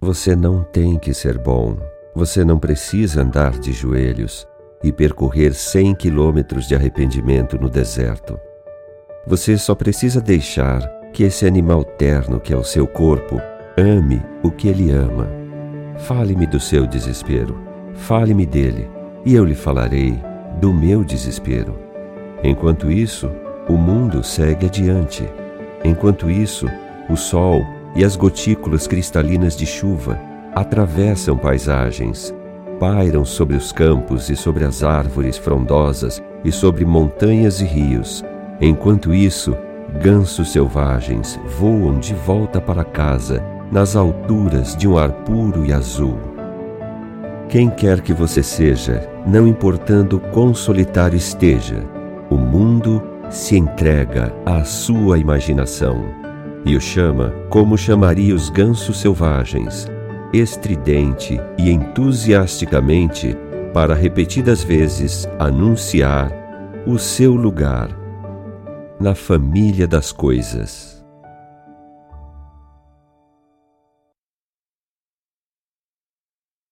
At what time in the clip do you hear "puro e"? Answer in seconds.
45.10-45.72